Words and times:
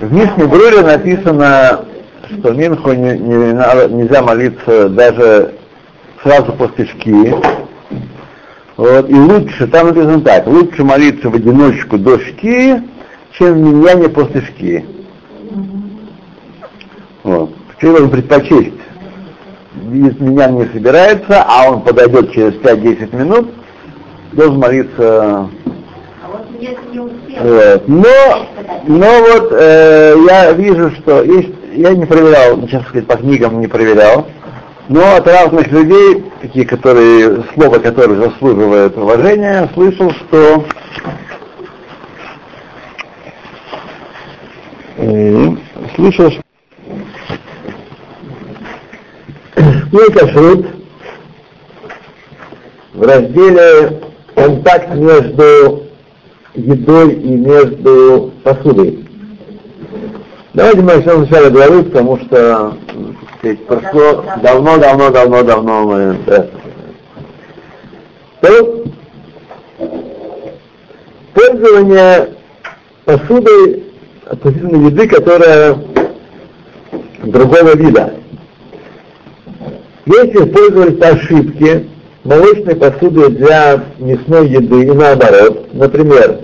В 0.00 0.12
Мишне 0.12 0.46
Бруре 0.46 0.82
написано, 0.82 1.84
что 2.30 2.52
Минху 2.52 2.92
не- 2.92 3.18
не 3.18 3.52
нельзя 3.94 4.22
молиться 4.22 4.88
даже 4.88 5.54
сразу 6.22 6.52
после 6.52 6.86
шки. 6.86 7.34
Вот, 8.76 9.10
и 9.10 9.14
лучше, 9.14 9.66
там 9.66 9.88
написано 9.88 10.20
так, 10.22 10.46
лучше 10.46 10.82
молиться 10.82 11.28
в 11.28 11.34
одиночку 11.34 11.98
до 11.98 12.18
шки, 12.18 12.82
чем 13.32 13.54
в 13.54 13.58
миньяне 13.58 14.08
после 14.08 14.40
шки. 14.42 14.84
Вот. 17.22 17.54
Почему 17.74 17.92
должен 17.92 18.10
предпочесть? 18.10 18.72
Видит, 19.74 20.20
меня 20.20 20.48
не 20.48 20.64
собирается, 20.66 21.42
а 21.46 21.70
он 21.70 21.82
подойдет 21.82 22.32
через 22.32 22.54
5-10 22.54 23.14
минут, 23.16 23.50
должен 24.32 24.58
молиться. 24.58 24.98
А 24.98 25.50
вот. 27.40 27.88
Но, 27.88 28.46
но 28.86 29.06
вот 29.20 29.52
э, 29.52 30.14
я 30.28 30.52
вижу, 30.52 30.90
что 30.92 31.22
есть, 31.22 31.50
я 31.72 31.90
не 31.90 32.06
проверял, 32.06 32.56
ну, 32.56 32.68
честно 32.68 32.88
сказать, 32.88 33.06
по 33.06 33.16
книгам 33.16 33.60
не 33.60 33.66
проверял, 33.66 34.26
но 34.88 35.16
от 35.16 35.26
разных 35.26 35.68
людей, 35.68 36.24
такие, 36.40 36.66
которые, 36.66 37.44
слово 37.54 37.78
которых 37.78 38.18
заслуживает 38.18 38.96
уважения, 38.96 39.68
слышал, 39.74 40.10
что 40.12 40.64
э, 44.96 45.48
слышал, 45.96 46.30
что 46.30 46.42
И 49.92 50.12
кашрут 50.12 50.66
в 52.94 53.02
разделе 53.02 54.11
контакт 54.34 54.94
между 54.94 55.84
едой 56.54 57.14
и 57.14 57.36
между 57.36 58.32
посудой. 58.42 59.04
Давайте 60.54 60.80
мы 60.80 60.96
начнем 60.96 61.26
сначала 61.26 61.50
главы, 61.50 61.82
потому 61.84 62.18
что 62.18 62.76
сказать, 63.38 63.66
прошло 63.66 64.24
давно, 64.42 64.78
давно, 64.78 65.10
давно, 65.10 65.42
давно 65.42 65.82
мы, 65.84 66.16
да. 66.26 66.46
То, 68.42 68.84
пользование 71.32 72.34
посудой 73.04 73.84
относительно 74.26 74.86
еды, 74.88 75.08
которая 75.08 75.76
другого 77.22 77.76
вида. 77.76 78.14
Если 80.04 80.48
использовались 80.48 80.98
по 80.98 81.08
ошибке 81.08 81.86
молочной 82.24 82.76
посуды 82.76 83.28
для 83.30 83.84
мясной 83.98 84.48
еды 84.48 84.82
и 84.82 84.90
наоборот, 84.92 85.72
например, 85.72 86.40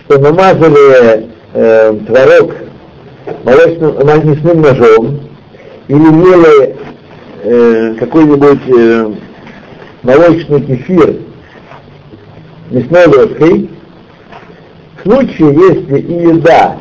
что 0.00 0.18
намазали 0.18 1.28
э, 1.54 1.94
творог 2.06 2.52
молочным, 3.44 3.94
ма- 4.06 4.22
мясным 4.24 4.60
ножом 4.60 5.20
или 5.88 5.98
ели 5.98 6.76
э, 7.44 7.94
какой-нибудь 7.98 8.60
э, 8.68 9.12
молочный 10.02 10.60
кефир 10.62 11.16
мясной 12.70 13.06
ложкой, 13.06 13.70
в 14.98 15.02
случае, 15.08 15.54
если 15.54 15.98
и 15.98 16.12
еда, 16.28 16.78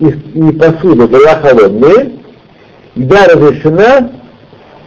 и, 0.00 0.06
и 0.08 0.52
посуда 0.58 1.06
была 1.06 1.36
холодная, 1.36 2.12
еда 2.94 3.26
разрешена, 3.26 4.10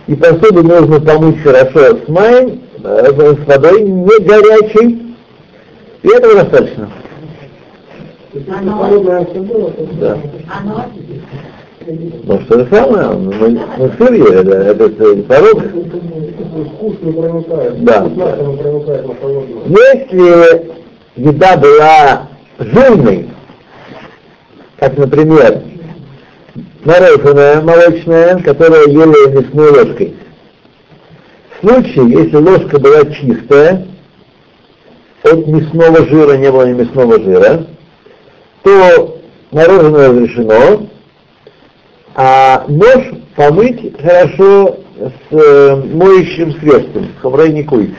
и 0.08 0.16
посуду 0.16 0.64
нужно 0.64 1.00
помыть 1.00 1.42
хорошо 1.42 1.98
с 1.98 2.08
маем, 2.08 2.62
э, 2.84 3.12
с 3.12 3.48
водой 3.48 3.82
не 3.84 4.20
горячей, 4.20 5.16
и 6.02 6.08
этого 6.08 6.36
достаточно. 6.36 6.90
оно, 8.60 9.26
Да. 10.00 10.18
оно, 10.60 10.86
Ну, 12.23 12.39
что 12.42 12.60
же 12.60 12.67
самое, 12.70 13.10
мы, 13.17 13.60
мы 13.77 13.92
сыр 13.98 14.14
ели, 14.14 14.42
да, 14.44 14.64
этот 14.66 15.00
э, 15.00 15.16
творог. 15.23 15.64
Вкус 16.76 16.95
не 17.02 17.11
проникает. 17.11 17.83
Да. 17.83 18.02
Проникает 18.02 19.08
на 19.08 19.16
холодную. 19.16 19.61
Если 19.67 20.72
еда 21.16 21.58
была 21.58 22.27
жирной, 22.60 23.30
как, 24.80 24.98
например, 24.98 25.61
мороженое 26.83 27.61
молочное, 27.61 28.39
которое 28.39 28.87
ели 28.87 29.36
мясной 29.36 29.71
ложкой. 29.71 30.15
В 31.49 31.67
случае, 31.67 32.23
если 32.23 32.36
ложка 32.36 32.80
была 32.80 33.05
чистая, 33.05 33.87
от 35.23 35.47
мясного 35.47 36.05
жира 36.08 36.33
не 36.37 36.52
было 36.52 36.67
ни 36.67 36.73
мясного 36.73 37.19
жира, 37.19 37.65
то 38.64 39.19
мороженое 39.52 40.09
разрешено, 40.09 40.87
а 42.15 42.65
нож 42.67 43.14
помыть 43.35 43.99
хорошо 44.02 44.77
с 44.99 45.35
э, 45.35 45.75
моющим 45.75 46.59
средством, 46.59 47.05
с 47.05 47.21
хамрейникуй. 47.21 47.95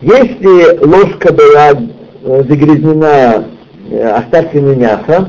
Если 0.00 0.84
ложка 0.84 1.32
была 1.32 1.72
э, 1.72 2.42
загрязнена 2.48 3.44
э, 3.90 4.08
остатками 4.08 4.74
мяса, 4.74 5.28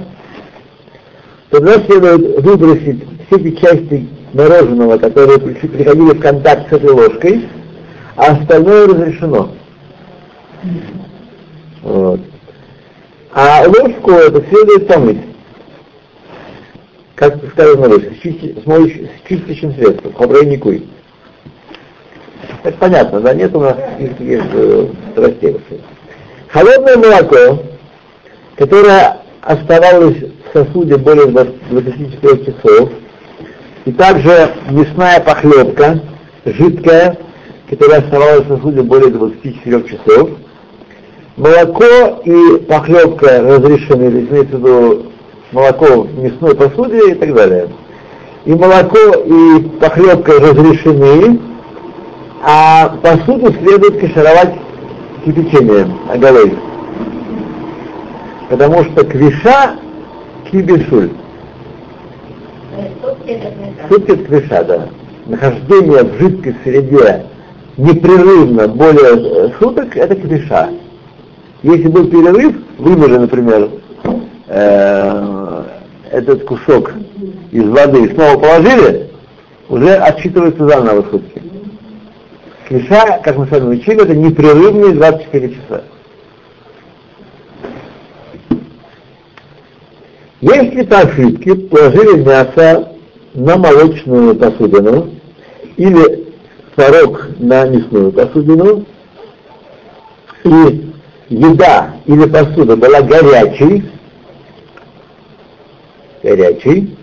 тогда 1.56 1.80
следует 1.86 2.44
выбросить 2.44 3.04
все 3.28 3.36
эти 3.38 3.56
части 3.56 4.08
мороженого, 4.34 4.98
которые 4.98 5.40
при- 5.40 5.68
приходили 5.68 6.14
в 6.14 6.20
контакт 6.20 6.70
с 6.70 6.74
этой 6.74 6.90
ложкой, 6.90 7.48
а 8.18 8.34
остальное 8.34 8.88
разрешено. 8.88 9.52
Вот. 11.82 12.20
А 13.32 13.64
ложку 13.68 14.12
это 14.12 14.44
следует 14.50 14.88
помыть. 14.88 15.20
Как 17.16 17.38
сказано 17.54 17.88
выше, 17.88 18.14
с, 18.16 18.26
чисти- 18.26 18.56
с, 18.60 18.66
с 18.66 19.28
чистящим 19.30 19.74
средством, 19.76 20.14
хабрейникуй. 20.14 20.86
Это 22.64 22.78
понятно, 22.78 23.22
да? 23.22 23.34
Нет 23.34 23.56
у 23.56 23.62
нас 23.62 23.78
никаких 23.98 24.44
э, 24.54 24.88
страстей. 25.14 25.58
Холодное 26.50 26.98
молоко, 26.98 27.64
которое 28.58 29.25
оставалось 29.46 30.18
в 30.18 30.58
сосуде 30.58 30.98
более 30.98 31.28
20 31.28 31.70
24 31.70 32.46
часов, 32.46 32.90
и 33.86 33.92
также 33.92 34.50
мясная 34.72 35.20
похлебка, 35.22 36.02
жидкая, 36.46 37.18
которая 37.70 38.02
оставалась 38.02 38.46
в 38.46 38.48
сосуде 38.48 38.82
более 38.82 39.12
24 39.12 39.84
часов, 39.84 40.30
молоко 41.38 42.22
и 42.26 42.58
похлебка 42.68 43.42
разрешены, 43.42 44.10
имеется 44.10 44.58
в 44.58 44.60
виду 44.60 45.06
молоко 45.52 46.02
в 46.02 46.24
мясной 46.24 46.56
посуде 46.56 47.12
и 47.12 47.14
так 47.14 47.34
далее. 47.36 47.70
И 48.46 48.54
молоко 48.54 48.98
и 48.98 49.60
похлебка 49.80 50.34
разрешены, 50.34 51.40
а 52.42 52.98
посуду 53.02 53.54
следует 53.54 54.00
кашировать 54.00 54.56
кипячением 55.24 56.00
оголой. 56.10 56.58
Потому 58.50 58.84
что 58.86 59.04
квиша 59.06 59.76
кибишуль. 60.52 61.10
это 63.90 64.18
квиша, 64.18 64.64
да. 64.64 64.88
Нахождение 65.26 66.04
в 66.04 66.20
жидкой 66.20 66.56
среде 66.64 67.26
непрерывно 67.78 68.68
более 68.68 69.48
э, 69.48 69.50
суток, 69.60 69.98
это 69.98 70.16
квиша. 70.16 70.70
Если 71.64 71.88
был 71.88 72.08
перерыв, 72.08 72.56
вымыли, 72.78 73.18
например, 73.18 73.70
э, 74.48 75.64
этот 76.12 76.46
кусок 76.46 76.94
из 77.52 77.64
воды 77.68 78.06
и 78.06 78.14
снова 78.14 78.38
положили, 78.38 79.10
уже 79.70 79.96
отсчитывается 79.96 80.68
заново 80.68 81.04
сутки. 81.10 81.42
Квиша, 82.68 83.20
как 83.24 83.38
мы 83.38 83.48
с 83.48 83.50
вами 83.50 83.76
учили, 83.78 84.04
это 84.04 84.16
непрерывные 84.16 84.94
24 84.94 85.50
часа. 85.50 85.84
Если 90.46 90.84
по 90.84 91.00
ошибке 91.00 91.56
положили 91.56 92.22
мясо 92.22 92.92
на 93.34 93.58
молочную 93.58 94.36
посудину 94.36 95.10
или 95.76 96.28
творог 96.76 97.30
на 97.40 97.66
мясную 97.66 98.12
посудину, 98.12 98.86
и 100.44 100.92
еда 101.30 101.96
или 102.06 102.30
посуда 102.30 102.76
была 102.76 103.02
горячей, 103.02 103.90
горячей, 106.22 106.96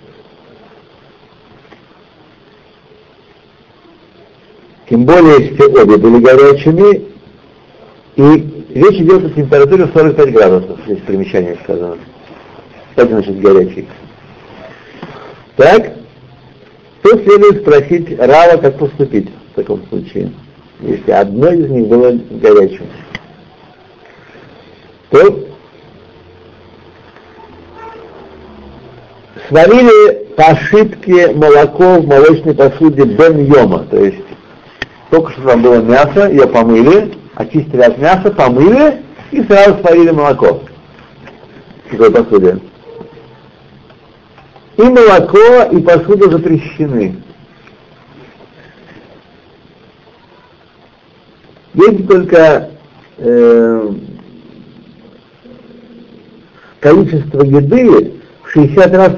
тем 4.89 5.05
более, 5.05 5.49
если 5.49 5.65
обе 5.65 5.97
были 5.97 6.23
горячими, 6.23 7.09
и 8.15 8.67
речь 8.73 9.01
идет 9.01 9.25
о 9.25 9.31
температуре 9.31 9.91
45 9.93 10.33
градусов, 10.33 10.79
здесь 10.87 11.01
примечание 11.05 11.59
сказано. 11.65 11.97
Что 12.93 13.07
значит 13.07 13.41
горячий? 13.41 13.89
Так, 15.57 15.93
то 17.03 17.11
следует 17.11 17.63
спросить 17.63 18.19
Рава, 18.19 18.59
как 18.59 18.79
поступить 18.79 19.29
в 19.53 19.55
таком 19.55 19.87
случае. 19.89 20.33
если 20.81 21.11
одно 21.11 21.53
из 21.53 21.71
них 21.71 21.87
было 21.87 22.13
горячим, 22.31 22.87
то 25.11 25.47
сварили 29.49 30.25
по 30.37 30.45
ошибке 30.45 31.33
молоко 31.33 32.01
в 32.01 32.07
молочной 32.07 32.55
посуде 32.55 33.05
бен 33.05 33.45
йома, 33.45 33.87
то 33.91 34.03
есть 34.03 34.25
только 35.11 35.33
что 35.33 35.43
там 35.43 35.63
было 35.63 35.83
мясо, 35.83 36.31
ее 36.31 36.47
помыли, 36.47 37.13
очистили 37.35 37.83
от 37.83 37.99
мяса, 37.99 38.31
помыли 38.31 39.03
и 39.31 39.43
сразу 39.43 39.79
сварили 39.81 40.11
молоко 40.11 40.63
в 41.87 41.91
такой 41.91 42.11
посуде. 42.11 42.59
И 44.83 44.85
молоко, 44.85 45.63
и 45.71 45.81
посуда 45.81 46.29
запрещены. 46.29 47.15
Если 51.75 52.03
только 52.03 52.71
э, 53.19 53.91
количество 56.81 57.45
еды 57.45 58.15
в 58.43 58.51
60 58.51 58.95
раз 58.97 59.13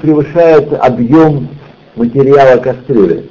превышает 0.00 0.72
объем 0.72 1.48
материала 1.96 2.58
кастрюли. 2.58 3.28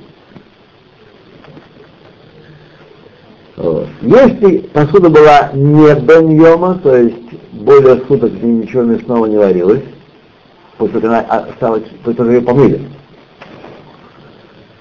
Если 4.02 4.60
посуда 4.74 5.10
была 5.10 5.50
не 5.56 5.96
беньома, 5.96 6.80
то 6.84 6.96
есть 6.96 7.34
более 7.52 7.98
суток 8.08 8.32
ничего 8.44 8.84
мясного 8.84 9.26
не 9.26 9.38
варилось, 9.38 9.84
после 10.80 11.02
того, 11.02 11.14
как 11.14 11.30
она 11.30 11.44
осталась, 11.44 11.84
после 12.04 12.14
того, 12.14 12.30
как 12.30 12.36
ее 12.36 12.42
помыли, 12.42 12.90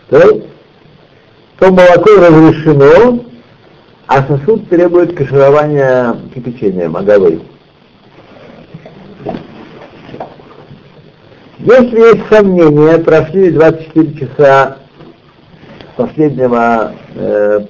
то, 0.09 0.43
то 1.59 1.71
молоко 1.71 2.11
разрешено, 2.17 3.25
а 4.07 4.23
сосуд 4.23 4.69
требует 4.71 5.15
каширования 5.17 6.17
кипячения, 6.35 6.89
маговой. 6.89 7.43
Если 11.59 11.99
есть 11.99 12.29
сомнения, 12.31 12.99
прошли 12.99 13.51
24 13.51 14.15
часа 14.15 14.79
последнего 15.97 16.95
э, 17.17 17.61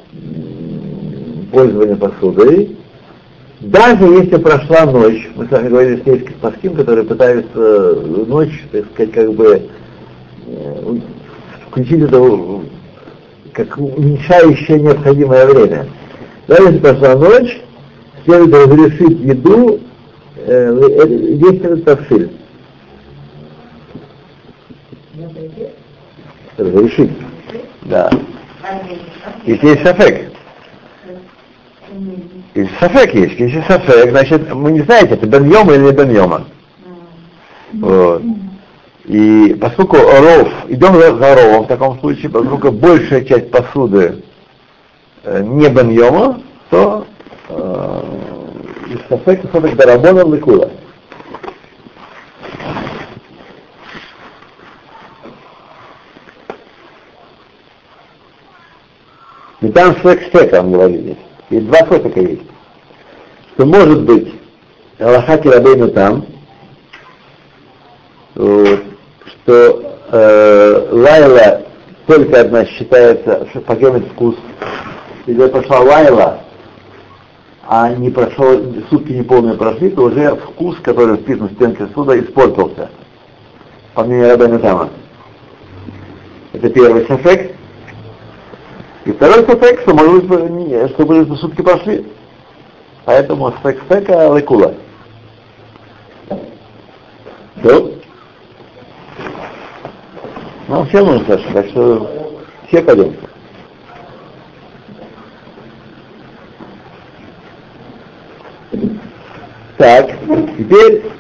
пользования 1.51 1.97
посудой, 1.97 2.78
даже 3.61 4.05
если 4.05 4.37
прошла 4.37 4.85
ночь, 4.85 5.29
мы 5.35 5.47
с 5.47 5.51
вами 5.51 5.69
говорили 5.69 6.01
с 6.01 6.05
сельским 6.05 6.35
паским, 6.41 6.77
которые 6.77 7.05
пытаются 7.05 7.51
э, 7.57 8.25
ночь, 8.27 8.65
так 8.71 8.85
сказать, 8.93 9.13
как 9.13 9.35
бы 9.35 9.63
э, 10.47 10.99
включить 11.67 12.03
это 12.03 12.63
как 13.53 13.77
уменьшающее 13.77 14.79
необходимое 14.79 15.47
время. 15.47 15.89
Даже 16.47 16.63
если 16.69 16.79
прошла 16.79 17.17
ночь, 17.17 17.61
следует 18.25 18.55
разрешить 18.55 19.19
еду, 19.21 19.81
э, 20.37 21.05
есть 21.09 21.65
этот 21.65 21.85
тавшиль. 21.85 22.31
Разрешить. 26.57 27.11
Да. 27.83 28.09
Если 29.45 29.67
есть 29.67 29.83
шафек. 29.83 30.28
Если 32.55 32.75
шафек 32.79 33.15
есть, 33.15 33.39
если 33.39 33.61
шафек, 33.63 34.11
значит, 34.11 34.53
мы 34.55 34.73
не 34.73 34.81
знаете, 34.81 35.15
это 35.15 35.27
беньома 35.27 35.75
или 35.75 35.85
не 35.85 35.93
беньома. 35.93 36.47
Вот. 37.73 38.23
И 39.05 39.57
поскольку 39.61 39.97
ров, 39.97 40.49
идем 40.69 40.95
за 40.95 41.35
ровом 41.35 41.65
в 41.65 41.69
таком 41.69 41.99
случае, 42.01 42.31
поскольку 42.31 42.73
большая 42.73 43.25
часть 43.25 43.51
посуды 43.51 44.23
э, 45.25 45.43
не 45.43 45.69
беньома, 45.69 46.41
то 46.69 47.07
э, 47.49 48.03
шафека 49.09 49.49
соток 49.49 49.77
дарабона 49.77 50.25
лыкула. 50.25 50.71
И 59.61 59.69
там 59.71 59.97
свек 60.01 60.23
стеком 60.29 60.73
говорили. 60.73 61.17
И 61.51 61.61
два 61.61 61.79
сотока 61.79 62.21
есть. 62.21 62.43
Что 63.55 63.67
может 63.67 64.03
быть 64.03 64.35
Аллахати 64.99 65.49
Рабейну 65.49 65.89
там, 65.89 66.27
что 68.35 69.97
э, 70.11 70.89
Лайла 70.93 71.63
только 72.07 72.41
одна 72.41 72.65
считается, 72.67 73.47
что 73.51 73.61
погибнет 73.61 74.07
вкус. 74.13 74.37
Если 75.27 75.47
пошла 75.49 75.81
Лайла, 75.81 76.41
а 77.67 77.91
не 77.91 78.11
прошел, 78.11 78.61
сутки 78.91 79.13
неполные 79.13 79.57
прошли, 79.57 79.91
то 79.91 80.05
уже 80.05 80.37
вкус, 80.37 80.77
который 80.83 81.17
вписан 81.19 81.49
в 81.49 81.53
стенки 81.53 81.87
суда, 81.95 82.19
испортился. 82.19 82.91
По 83.95 84.05
мнению 84.05 84.31
Рабейна 84.31 84.59
Тама. 84.59 84.91
Это 86.53 86.71
первый 86.71 87.05
эффект. 87.05 87.58
И 89.09 89.13
второй 89.13 89.43
сафек, 89.47 89.81
что 89.81 89.95
может 89.95 90.27
быть, 90.27 90.91
что 90.91 91.07
были 91.07 91.35
сутки 91.37 91.63
прошли. 91.63 92.07
Поэтому 93.07 93.51
сфек 93.53 93.81
сфека 93.87 94.37
лекула. 94.37 94.75
Все. 97.57 97.93
Нам 100.69 100.87
все 100.89 101.03
нужно, 101.03 101.25
Саша, 101.27 101.53
так 101.55 101.69
что 101.69 102.31
все 102.67 102.83
пойдем. 102.83 103.17
Так, 109.79 110.11
теперь 110.59 111.11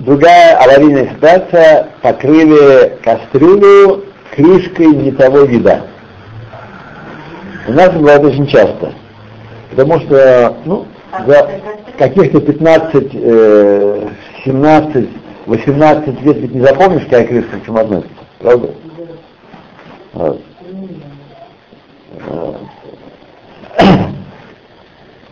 другая 0.00 0.58
аварийная 0.58 1.14
ситуация. 1.14 1.88
Покрыли 2.02 2.98
кастрюлю 3.02 4.04
крышкой 4.36 4.88
не 4.88 5.12
того 5.12 5.44
вида. 5.44 5.87
У 7.68 7.72
нас 7.72 7.90
бывает 7.92 8.24
очень 8.24 8.46
часто. 8.46 8.94
Потому 9.70 10.00
что, 10.00 10.56
ну, 10.64 10.86
за 11.26 11.60
каких-то 11.98 12.40
15, 12.40 13.10
э, 13.12 14.08
17, 14.46 15.08
18 15.44 16.22
лет 16.22 16.36
ведь 16.38 16.54
не 16.54 16.62
запомнишь, 16.62 17.04
какая 17.04 17.26
крышка 17.26 17.58
к 17.58 17.66
чему 17.66 17.78
относится. 17.78 18.14
Правда? 18.38 18.70
Вот. 20.14 20.42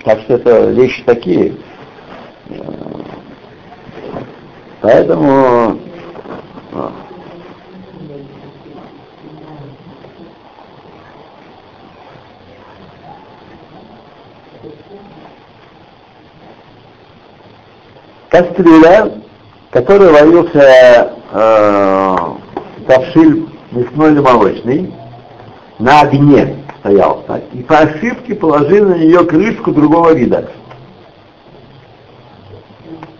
Так 0.04 0.20
что 0.20 0.34
это 0.34 0.70
вещи 0.70 1.02
такие. 1.04 1.54
Поэтому 4.82 5.78
в 18.42 19.70
которой 19.70 20.10
варился 20.10 21.12
э, 21.32 22.16
тавшиль 22.86 23.46
мясной 23.72 24.12
или 24.12 24.20
молочный, 24.20 24.94
на 25.78 26.00
огне 26.00 26.56
стоял, 26.80 27.24
так, 27.26 27.42
и 27.52 27.62
по 27.62 27.78
ошибке 27.78 28.34
положили 28.34 28.80
на 28.80 28.94
нее 28.94 29.24
крышку 29.24 29.72
другого 29.72 30.12
вида. 30.14 30.50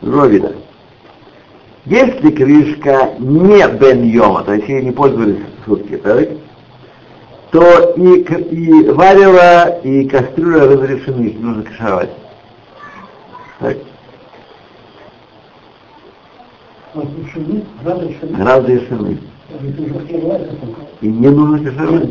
Другого 0.00 0.26
вида. 0.26 0.52
Если 1.84 2.30
крышка 2.30 3.10
не 3.18 3.66
бен-йома, 3.68 4.42
то 4.44 4.54
есть 4.54 4.68
ей 4.68 4.82
не 4.82 4.90
пользовались 4.90 5.38
сутки, 5.64 5.96
так, 5.98 6.28
то 7.50 7.94
и, 7.96 8.20
и 8.20 8.90
варево, 8.90 9.78
и 9.82 10.08
кастрюля 10.08 10.66
разрешены, 10.66 11.36
нужно 11.38 11.62
кашировать. 11.62 12.10
Разрешены. 18.44 19.18
И 21.00 21.08
не 21.08 21.28
нужно 21.28 21.70
кашировать. 21.70 22.10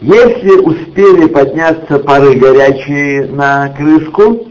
Если 0.00 0.58
успели 0.58 1.28
подняться 1.28 1.98
пары 1.98 2.34
горячие 2.34 3.26
на 3.28 3.68
крышку, 3.70 4.48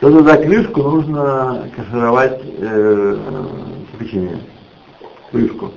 то 0.00 0.12
тогда 0.12 0.36
крышку 0.36 0.82
нужно 0.82 1.68
кашировать 1.76 2.40
э, 2.44 3.16
печенье. 3.98 4.38
Крышку. 5.30 5.70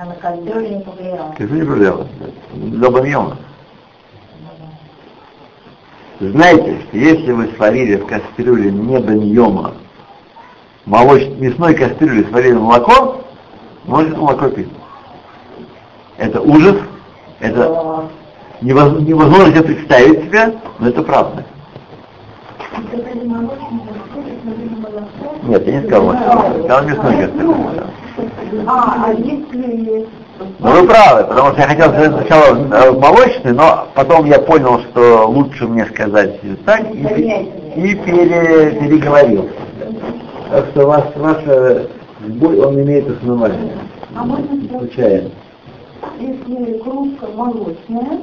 Она 0.00 0.14
кастрюля 0.14 0.68
не 0.68 0.80
повлияла. 0.80 1.34
Кастрюля 1.36 1.60
не 1.60 1.66
повлияла. 1.66 2.08
Добавьем. 2.54 3.34
Знаете, 6.20 6.80
что 6.80 6.96
если 6.96 7.30
вы 7.30 7.48
сварили 7.56 7.96
в 7.96 8.06
кастрюле 8.06 8.72
не 8.72 8.98
беньома, 8.98 9.72
молоч... 10.84 11.24
мясной 11.38 11.74
кастрюле 11.74 12.24
сварили 12.24 12.54
молоко, 12.54 13.22
можете 13.84 14.16
молоко 14.16 14.48
пить. 14.48 14.68
Это 16.16 16.40
ужас, 16.40 16.76
это 17.38 18.08
невоз- 18.60 19.00
невозможно 19.00 19.52
себе 19.52 19.62
представить 19.62 20.24
себе, 20.24 20.54
но 20.80 20.88
это 20.88 21.02
правда. 21.04 21.44
Нет, 25.44 25.66
я 25.66 25.80
не 25.80 25.86
сказал 25.86 26.06
молочное. 26.06 26.62
Сказал 26.64 26.82
мясной 26.84 27.16
кастрюль. 27.16 27.54
А, 28.66 29.04
а 29.06 29.12
если... 29.12 30.08
Ну 30.38 30.70
вы 30.70 30.86
правы, 30.86 31.24
потому 31.24 31.52
что 31.52 31.60
я 31.60 31.68
хотел 31.68 31.88
сказать 31.88 32.12
сначала 32.12 32.56
э, 32.56 32.92
молочный, 32.92 33.52
но 33.52 33.88
потом 33.94 34.24
я 34.26 34.38
понял, 34.38 34.80
что 34.90 35.26
лучше 35.28 35.66
мне 35.66 35.84
сказать 35.86 36.40
так, 36.64 36.82
и, 36.94 37.50
и 37.76 37.94
пере- 37.94 38.78
переговорил. 38.80 39.48
Так 40.50 40.66
что 40.70 40.86
ваш, 40.86 41.04
ваша 41.16 41.88
бой, 42.20 42.60
он 42.60 42.80
имеет 42.80 43.08
основание. 43.10 43.78
А 44.14 44.24
можно 44.24 44.78
случайно. 44.78 45.30
если 46.20 46.78
кружка 46.78 47.26
молочная, 47.34 48.20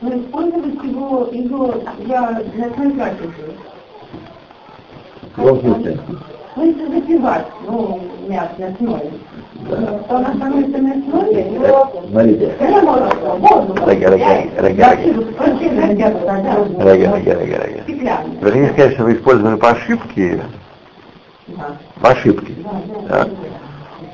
но 0.00 0.10
использовать 0.10 0.84
его, 0.84 1.28
его 1.32 1.74
для, 1.98 2.42
для 2.54 2.68
практики? 2.70 3.32
В 5.22 5.36
каком 5.36 5.60
смысле? 5.60 5.98
Ну, 6.58 6.64
если 6.64 6.86
запивать, 6.86 7.46
ну, 7.68 8.00
мясо 8.26 8.50
мясное, 8.58 9.02
то 9.68 10.16
она 10.16 10.34
становится 10.34 10.78
мясной, 10.78 11.34
его... 11.52 12.02
Смотрите. 12.10 12.52
Рага, 13.86 14.10
рага. 14.10 14.26
Рага, 14.56 14.98
Рага, 15.76 17.10
рага, 17.12 17.34
рага, 17.34 17.58
рага. 17.58 17.82
Стеклянный. 17.84 18.38
Вы 18.40 18.50
хотите 18.50 18.72
сказать, 18.72 18.92
что 18.94 19.04
вы 19.04 19.14
использовали 19.14 19.56
по 19.56 19.70
ошибке? 19.70 20.42
По 22.00 22.10
ошибке. 22.10 22.54
Да. 23.08 23.28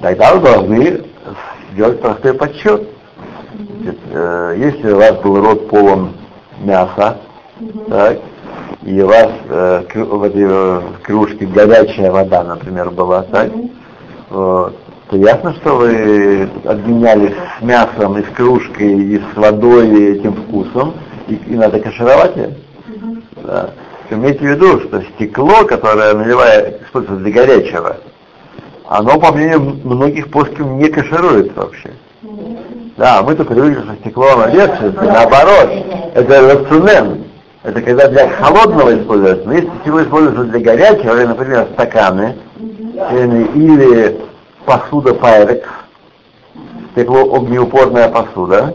Тогда 0.02 0.34
вы 0.34 0.40
должны 0.40 1.00
сделать 1.72 2.00
простой 2.02 2.34
подсчет. 2.34 2.88
Значит, 3.80 4.00
э, 4.12 4.54
Если 4.58 4.92
у 4.92 4.96
вас 4.96 5.14
был 5.22 5.40
рот 5.40 5.66
полон 5.70 6.12
мяса, 6.60 7.16
так, 7.88 8.18
и 8.84 9.00
у 9.00 9.06
вас 9.06 9.30
э, 9.48 9.82
крю- 9.88 10.18
в 10.18 10.22
этой 10.24 10.46
э, 10.46 10.80
кружке 11.02 11.46
горячая 11.46 12.12
вода, 12.12 12.44
например, 12.44 12.90
была, 12.90 13.22
так, 13.22 13.50
вот, 14.30 14.76
то 15.08 15.16
ясно, 15.16 15.54
что 15.54 15.76
вы 15.76 16.48
обменялись 16.64 17.34
с 17.58 17.62
мясом 17.62 18.18
и 18.18 18.22
с 18.22 18.28
кружкой, 18.34 18.92
и 18.92 19.18
с 19.18 19.36
водой, 19.36 19.88
и 19.88 20.18
этим 20.18 20.34
вкусом, 20.34 20.94
и, 21.28 21.34
и 21.34 21.54
надо 21.56 21.80
кашировать 21.80 22.36
ее. 22.36 22.54
Да. 23.36 23.70
Имейте 24.10 24.40
в 24.40 24.42
виду, 24.42 24.80
что 24.80 25.02
стекло, 25.14 25.64
которое 25.64 26.12
наливает, 26.14 26.82
используется 26.82 27.24
для 27.24 27.32
горячего, 27.32 27.96
оно, 28.86 29.18
по 29.18 29.32
мнению 29.32 29.78
многих 29.82 30.30
плоским 30.30 30.78
не 30.78 30.88
кашируется 30.88 31.54
вообще. 31.56 31.90
Да, 32.98 33.22
мы-то 33.22 33.44
привыкли, 33.44 33.82
что 33.82 33.94
стекло 33.96 34.26
оно 34.34 34.54
легче, 34.54 34.92
наоборот, 35.00 35.70
это 36.14 36.40
рацимен. 36.42 37.23
Это 37.64 37.80
когда 37.80 38.08
для 38.08 38.28
холодного 38.28 38.94
используется. 38.94 39.46
Но 39.46 39.54
если 39.54 39.70
стекло 39.80 40.02
используется 40.02 40.44
для 40.44 40.60
горячего, 40.60 41.14
например, 41.14 41.66
стаканы, 41.72 42.36
или, 43.54 44.20
посуда 44.66 45.14
пайрекс, 45.14 45.66
стекло 46.92 47.34
огнеупорная 47.34 48.10
посуда, 48.10 48.74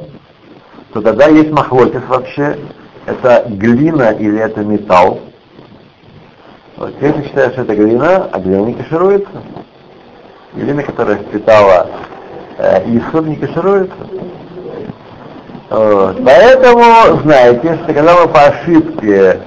то 0.92 1.02
тогда 1.02 1.28
есть 1.28 1.52
махлокис 1.52 2.02
вообще, 2.08 2.58
это 3.06 3.46
глина 3.48 4.10
или 4.10 4.40
это 4.40 4.62
металл. 4.62 5.20
Вот 6.76 6.94
если 7.00 7.24
считаешь, 7.28 7.54
что 7.54 7.62
это 7.62 7.76
глина, 7.76 8.28
а 8.32 8.40
глина 8.40 8.66
не 8.66 8.74
кашируется. 8.74 9.44
Глина, 10.56 10.82
которая 10.82 11.18
впитала 11.18 11.88
э, 12.58 12.98
исход, 12.98 13.28
не 13.28 13.36
кашируется. 13.36 13.96
Вот. 15.70 16.18
Поэтому, 16.26 17.20
знаете, 17.24 17.78
что 17.84 17.94
когда 17.94 18.16
мы 18.16 18.28
по 18.28 18.42
ошибке 18.42 19.40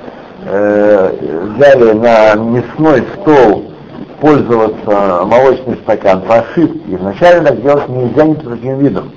э, 0.45 1.15
взяли 1.57 1.93
на 1.93 2.35
мясной 2.35 3.05
стол 3.15 3.73
пользоваться 4.21 5.25
молочный 5.25 5.77
стакан 5.83 6.23
по 6.23 6.37
ошибке, 6.37 6.97
вначале 6.97 7.41
так 7.41 7.61
делать 7.61 7.89
нельзя 7.89 8.25
ни 8.25 8.35
под 8.35 8.49
каким 8.51 8.79
видом. 8.79 9.13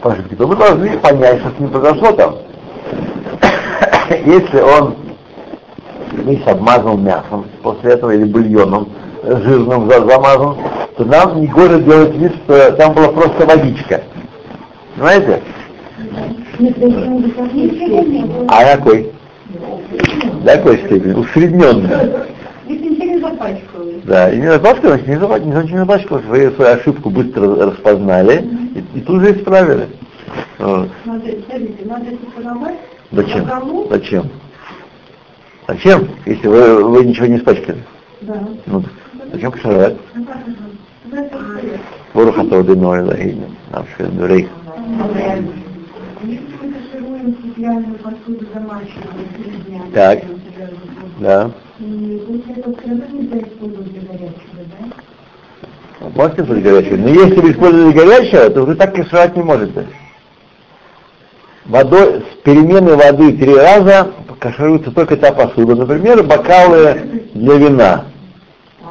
По 0.00 0.12
ошибке, 0.12 0.36
то 0.36 0.46
мы 0.46 0.54
должны 0.54 0.96
понять, 0.98 1.40
что 1.40 1.50
с 1.50 1.58
ним 1.58 1.70
произошло 1.70 2.12
там. 2.12 2.36
Если 4.24 4.60
он 4.60 4.94
весь 6.12 6.46
обмазан 6.46 7.02
мясом 7.02 7.46
после 7.62 7.92
этого 7.92 8.12
или 8.12 8.24
бульоном 8.24 8.88
жирным 9.24 9.90
за- 9.90 10.06
замазан, 10.06 10.56
то 10.96 11.04
нам 11.04 11.40
не 11.40 11.48
гоже 11.48 11.80
делать 11.80 12.14
вид, 12.14 12.32
что 12.44 12.72
там 12.72 12.92
была 12.94 13.08
просто 13.08 13.44
водичка. 13.44 14.02
Понимаете? 14.94 15.42
А 18.48 18.76
какой? 18.76 19.10
До 20.44 20.56
какой 20.56 20.78
степени? 20.78 21.12
Усредненный. 21.14 21.88
Да, 24.04 24.30
и 24.32 24.38
не 24.38 24.50
запачкалось, 24.50 25.06
не 25.06 25.18
запачкалось, 25.18 25.64
не, 25.64 25.72
не 25.72 25.78
запачкалось, 25.78 26.24
вы 26.24 26.50
свою 26.52 26.74
ошибку 26.74 27.10
быстро 27.10 27.66
распознали 27.66 28.44
и, 28.74 28.98
и 28.98 29.00
тут 29.00 29.20
же 29.20 29.32
исправили. 29.32 29.88
Вот. 30.58 30.88
Зачем? 33.12 33.50
Зачем? 33.90 34.30
Зачем, 35.68 36.08
если 36.26 36.48
вы, 36.48 36.84
вы 36.84 37.04
ничего 37.04 37.26
не 37.26 37.36
испачкали? 37.38 37.82
Да. 38.22 38.34
Ну, 38.66 38.82
зачем 39.32 39.52
кашировать? 39.52 39.96
Да, 40.14 41.24
это 41.24 41.36
правильно. 41.38 41.78
Ворохата 42.14 42.58
одиной 42.58 43.02
лагиня, 43.02 43.46
наши 43.70 44.10
дурей. 44.12 44.48
Если 46.22 46.42
мы 46.60 46.72
кашируем 46.72 47.51
стеклянную 47.62 47.98
посуду 47.98 48.46
три 49.36 49.50
дня, 49.66 49.82
Так. 49.94 50.18
Да. 51.18 51.50
И 51.78 52.22
после 52.26 52.54
этого 52.54 52.76
все 52.76 52.88
равно 52.88 53.04
нельзя 53.12 53.38
использовать 53.38 53.92
для 53.92 54.00
горячего, 54.00 54.62
да? 56.00 56.08
Можете 56.16 56.42
использовать 56.42 56.62
горячее? 56.64 56.96
Но 56.96 57.08
если 57.08 57.40
вы 57.40 57.52
используете 57.52 57.98
горячее, 57.98 58.50
то 58.50 58.62
вы 58.64 58.74
так 58.74 58.94
кашировать 58.94 59.36
не 59.36 59.42
можете. 59.42 59.86
Водой, 61.66 62.24
с 62.32 62.42
переменной 62.42 62.96
воды 62.96 63.32
три 63.36 63.54
раза 63.54 64.10
кашируется 64.40 64.90
только 64.90 65.16
та 65.16 65.30
посуда. 65.30 65.76
Например, 65.76 66.24
бокалы 66.24 67.22
для 67.34 67.54
вина. 67.54 68.04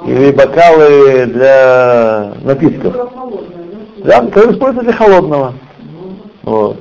Или 0.05 0.31
бокалы 0.31 1.25
для 1.25 2.33
напитков. 2.43 2.95
Да, 3.97 4.21
которые 4.21 4.53
используются 4.53 4.83
для 4.83 4.93
холодного. 4.93 5.53
Вот. 6.43 6.77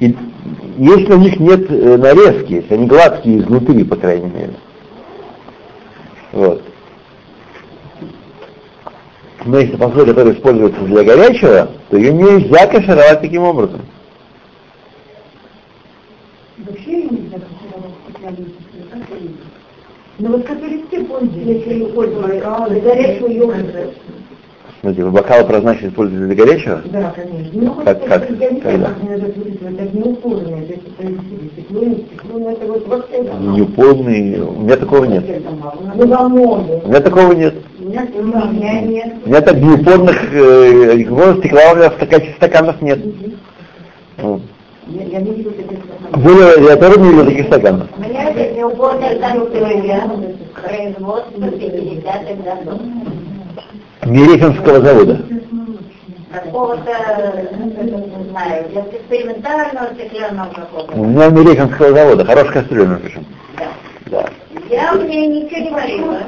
И 0.00 0.14
если 0.76 1.12
у 1.12 1.18
них 1.18 1.40
нет 1.40 1.70
э, 1.70 1.96
нарезки, 1.96 2.54
если 2.54 2.74
они 2.74 2.86
гладкие 2.86 3.38
изнутри, 3.38 3.84
по 3.84 3.96
крайней 3.96 4.30
мере. 4.30 4.54
Вот. 6.32 6.62
Но 9.44 9.58
если 9.58 9.76
посуда, 9.76 10.06
которая 10.06 10.34
используется 10.34 10.80
для 10.80 11.04
горячего, 11.04 11.70
то 11.88 11.96
ее 11.96 12.12
нельзя 12.12 12.66
кашировать 12.66 13.20
таким 13.20 13.42
образом. 13.42 13.80
Вообще 16.58 17.00
ее 17.00 17.08
нельзя 17.10 17.38
кашировать? 17.38 18.56
Ну 20.18 20.30
вот 20.30 20.46
которые 20.46 20.82
все 20.88 21.04
пользуются, 21.04 21.38
если 21.40 21.84
используют 21.84 22.26
для 22.26 22.80
горячего 22.80 23.28
йогурта. 23.28 23.92
Смотрите, 24.86 25.02
вы 25.02 25.10
бокалы 25.10 25.44
прозначили 25.44 25.88
использовать 25.88 26.28
для 26.28 26.44
горячего? 26.44 26.80
Да, 26.84 27.12
конечно. 27.16 27.60
Ну, 27.60 27.74
Как- 27.84 27.98
хоть 27.98 28.08
как? 28.08 28.28
Когда? 28.62 28.86
как 28.86 29.02
мне 29.02 29.16
надо 29.16 29.32
выразить, 29.32 29.76
так 29.76 29.94
неупорное, 29.94 30.62
то 30.62 30.72
есть 30.72 30.82
это 30.96 31.08
действительно 31.08 31.50
стекло, 31.50 31.80
не 31.82 31.94
стекло, 31.96 32.38
но 32.38 32.50
это 32.52 32.66
вот 32.66 32.86
вообще 32.86 33.22
Не 33.40 33.62
полный, 33.64 34.40
у 34.42 34.60
меня 34.60 34.76
такого 34.76 35.04
нет. 35.06 35.24
Ну. 35.96 36.02
У 36.84 36.88
меня 36.88 37.00
такого 37.00 37.32
нет. 37.32 37.54
У 37.80 37.88
меня 37.88 38.80
нет. 38.82 39.14
У 39.24 39.28
меня 39.28 39.40
так 39.40 39.56
неупорных 39.56 40.32
э, 40.32 40.94
никакого 40.94 41.36
стекла 41.38 41.72
у 41.72 41.76
меня 41.76 41.92
стаканов 42.36 42.80
нет. 42.80 43.00
Вот. 44.18 44.42
Я, 44.86 45.02
я 45.02 45.20
не 45.20 45.32
вижу 45.32 45.50
таких 45.50 45.78
стаканов. 45.78 46.22
Более, 46.22 46.64
я 46.64 46.76
тоже 46.76 47.00
не 47.00 47.08
видел 47.10 47.24
таких 47.24 47.46
стаканов. 47.46 47.88
У 47.96 48.00
меня 48.02 48.32
здесь 48.32 48.56
неугодная 48.56 49.18
конструкция 49.18 50.08
производства 50.54 51.44
50-х 51.44 52.34
годов. 52.44 52.80
Мерехинского 54.04 54.80
завода. 54.80 55.24
У 60.92 61.04
меня 61.04 61.28
Мерехинского 61.28 61.92
завода. 61.92 62.24
Хорошая 62.24 62.52
кастрюля, 62.52 62.96
прочим. 62.96 63.26
Да. 63.58 63.68
Да. 64.06 64.28
Я 64.68 64.92
в 64.92 65.04
ней 65.04 65.26
ничего 65.26 65.60
не 65.60 65.70
варила, 65.70 66.22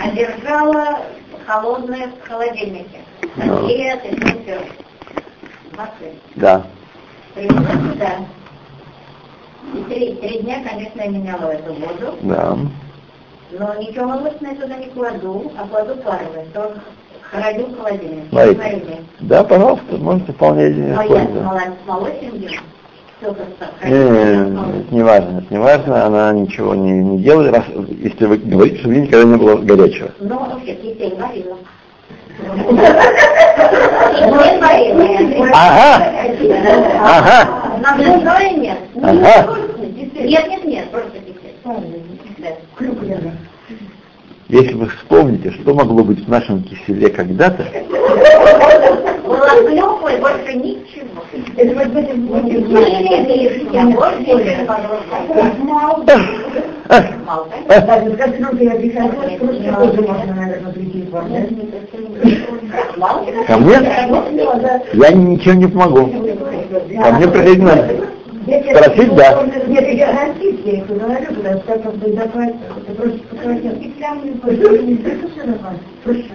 а 0.00 0.10
держала 0.12 1.00
холодное 1.46 2.08
в 2.08 2.28
холодильнике. 2.28 3.00
Ну. 3.36 3.68
И 3.68 3.76
все, 3.76 4.00
все. 4.42 4.60
Да. 6.36 6.62
Привезла 7.34 7.92
сюда. 7.92 8.10
И 9.74 9.82
три, 9.84 10.14
три 10.14 10.38
дня, 10.40 10.64
конечно, 10.68 11.00
я 11.00 11.08
меняла 11.08 11.50
эту 11.50 11.74
воду. 11.74 12.16
Да. 12.22 12.56
Но 13.58 13.74
ничего 13.74 14.06
молочное 14.06 14.54
туда 14.54 14.76
не 14.76 14.86
кладу, 14.86 15.52
а 15.58 15.66
кладу 15.66 15.96
паровое. 15.96 16.46
То 16.54 16.72
Храню 17.30 17.66
в 17.66 17.78
холодильнике. 17.78 18.26
Смотрите. 18.30 18.98
Да, 19.20 19.44
пожалуйста, 19.44 19.96
можете 19.98 20.32
вполне 20.32 20.64
этим 20.66 20.94
Но 20.94 21.02
я 21.02 21.24
использовать. 21.24 21.74
с 21.84 21.86
молочным 21.86 22.32
Не, 23.84 23.90
не, 23.90 24.80
это 24.80 24.94
не 24.94 25.02
важно, 25.02 25.38
это 25.38 25.46
не 25.54 25.58
важно, 25.58 26.06
она 26.06 26.32
ничего 26.32 26.74
не, 26.74 26.90
не 26.90 27.18
делает, 27.18 27.54
раз, 27.54 27.64
если 27.88 28.26
вы 28.26 28.38
говорите, 28.38 28.78
что 28.78 28.88
у 28.88 28.92
нее 28.92 29.02
никогда 29.02 29.26
не 29.28 29.36
было 29.36 29.56
горячего. 29.58 30.10
Ну, 30.18 30.38
вообще, 30.40 30.74
кисель 30.74 31.14
варила. 31.20 31.56
Ага, 35.52 36.12
ага, 37.04 37.48
На 37.80 38.50
нет. 38.52 38.78
ага. 39.02 39.56
Нет, 39.78 40.48
нет, 40.48 40.64
нет, 40.64 40.90
просто 40.90 41.18
кисель. 41.20 42.09
Если 44.48 44.72
вы 44.74 44.88
вспомните, 44.88 45.52
что 45.52 45.74
могло 45.74 46.02
быть 46.02 46.24
в 46.26 46.28
нашем 46.28 46.62
киселе 46.64 47.08
когда-то, 47.08 47.64
ко 63.46 63.56
мне, 63.58 63.72
я 64.94 65.12
ничего 65.12 65.54
не 65.54 65.66
помогу. 65.66 66.10
Ко 67.02 67.12
мне 67.12 67.28
приходить 67.28 67.62
надо. 67.62 68.19
Спросить, 68.42 69.14
да. 69.14 69.46
Нет, 69.66 69.88
я 69.94 70.06
гарантист, 70.06 70.58
я 70.64 70.72
их 70.72 70.86
говорю, 70.86 71.26
когда 71.26 71.54
так 71.58 71.82
как 71.82 71.94
бы 71.96 72.08
это 72.08 72.28
просто 72.96 73.18
показать 73.28 73.76
специальную 73.76 74.38
кожу, 74.38 74.82
не 74.82 74.94
просто 74.96 76.30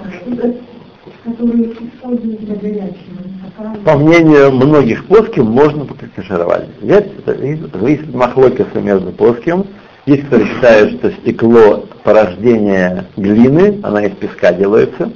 которые 1.23 1.71
используют 1.71 2.39
для 2.41 2.55
горячего. 2.55 3.75
По 3.83 3.97
мнению 3.97 4.51
многих 4.51 5.05
плоским, 5.05 5.45
можно 5.45 5.85
покашировать. 5.85 6.67
Взять, 6.81 7.07
зависит 7.25 7.75
от 7.75 8.13
махлокиса 8.13 8.79
между 8.81 9.11
плоским. 9.11 9.65
Есть, 10.05 10.25
которые 10.25 10.47
считают, 10.49 10.99
что 10.99 11.11
стекло 11.11 11.85
порождение 12.03 13.05
глины, 13.17 13.79
она 13.81 14.05
из 14.05 14.15
песка 14.15 14.53
делается. 14.53 15.11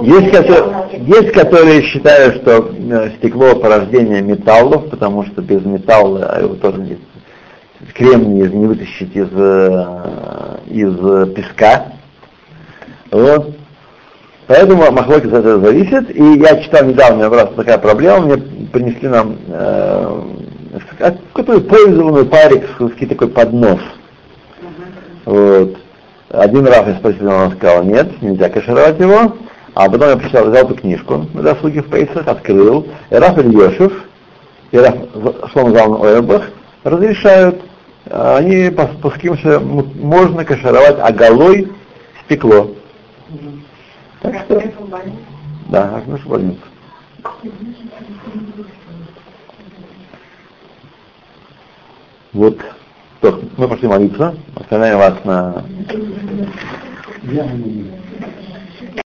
Есть, 0.00 0.32
которые, 0.32 0.88
есть, 1.06 1.32
которые 1.32 1.82
считают, 1.82 2.36
что 2.36 2.72
э, 2.76 3.10
стекло 3.18 3.54
порождение 3.54 4.20
металлов, 4.20 4.90
потому 4.90 5.24
что 5.26 5.42
без 5.42 5.64
металла 5.64 6.26
а 6.28 6.40
его 6.40 6.54
тоже 6.56 6.78
не, 6.78 6.98
кремний 7.94 8.48
не 8.48 8.66
вытащить 8.66 9.14
из, 9.14 9.28
э, 9.32 10.56
из 10.66 11.34
песка. 11.34 11.92
Вот. 13.12 13.54
Поэтому 14.48 14.90
Махлокис 14.90 15.28
от 15.28 15.44
этого 15.44 15.64
зависит. 15.66 16.14
И 16.14 16.38
я 16.40 16.60
читал 16.62 16.84
недавно, 16.84 17.28
у 17.28 17.32
меня 17.32 17.46
такая 17.46 17.78
проблема, 17.78 18.26
мне 18.26 18.36
принесли 18.72 19.08
нам 19.08 19.36
э, 19.48 20.22
какой-то 20.98 21.60
пользованный 21.60 22.24
парикский 22.24 23.06
такой 23.06 23.28
поднос. 23.28 23.80
Вот. 25.24 25.76
Один 26.30 26.66
раз 26.66 26.86
я 26.88 26.96
спросил, 26.96 27.28
он 27.28 27.52
сказал, 27.52 27.84
нет, 27.84 28.20
нельзя 28.20 28.48
кашировать 28.48 28.98
его. 28.98 29.36
А 29.76 29.90
потом 29.90 30.08
я 30.08 30.16
прочитал, 30.16 30.48
взял 30.48 30.64
эту 30.64 30.74
книжку 30.74 31.26
на 31.34 31.42
досуге 31.42 31.82
в 31.82 31.90
Пейсах, 31.90 32.26
открыл. 32.26 32.86
И 33.10 33.14
Раф 33.14 33.36
Ильешев, 33.36 33.92
и 34.70 34.78
Раф 34.78 34.94
Шлом 35.52 36.00
Ойербах 36.00 36.44
разрешают, 36.82 37.60
а 38.06 38.38
они 38.38 38.70
по 38.70 38.86
пуским, 38.86 39.36
что 39.36 39.60
можно 39.60 40.46
кашировать 40.46 40.98
оголой 40.98 41.70
стекло. 42.24 42.70
Так 44.22 44.34
что, 44.46 44.62
да, 45.68 45.88
как 45.88 46.06
наша 46.06 46.26
больница. 46.26 46.60
Вот, 52.32 52.58
то, 53.20 53.40
мы 53.58 53.68
пошли 53.68 53.88
молиться, 53.88 54.34
оставляем 54.54 54.96
вас 54.96 55.22
на 55.24 55.64
Я 57.24 57.44
не 57.44 58.05